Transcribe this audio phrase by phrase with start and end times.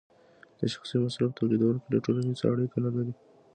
[0.59, 3.13] د شخصي مصرف تولیدونکی له ټولنې سره اړیکه نلري